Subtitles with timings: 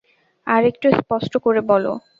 [0.47, 1.91] আর-একটু স্পষ্ট করে বলো।